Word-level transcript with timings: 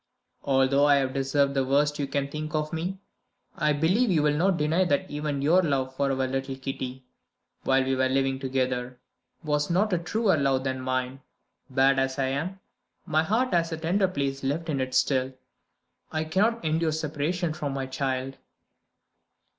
Although 0.43 0.85
I 0.87 0.95
have 0.95 1.13
deserved 1.13 1.53
the 1.53 1.63
worst 1.63 1.99
you 1.99 2.07
can 2.07 2.27
think 2.27 2.55
of 2.55 2.73
me, 2.73 2.97
I 3.55 3.71
believe 3.71 4.09
you 4.09 4.23
will 4.23 4.35
not 4.35 4.57
deny 4.57 4.83
that 4.83 5.11
even 5.11 5.43
your 5.43 5.61
love 5.61 5.95
for 5.95 6.09
our 6.09 6.25
little 6.27 6.55
Kitty 6.55 7.05
(while 7.65 7.83
we 7.83 7.93
were 7.95 8.09
living 8.09 8.39
together) 8.39 8.99
was 9.43 9.69
not 9.69 9.93
a 9.93 9.99
truer 9.99 10.37
love 10.37 10.63
than 10.63 10.81
mine. 10.81 11.21
Bad 11.69 11.99
as 11.99 12.17
I 12.17 12.29
am, 12.29 12.59
my 13.05 13.21
heart 13.21 13.53
has 13.53 13.69
that 13.69 13.83
tender 13.83 14.07
place 14.07 14.43
left 14.43 14.69
in 14.69 14.81
it 14.81 14.95
still. 14.95 15.33
I 16.11 16.23
cannot 16.23 16.65
endure 16.65 16.93
separation 16.93 17.53
from 17.53 17.75
my 17.75 17.85
child." 17.85 18.37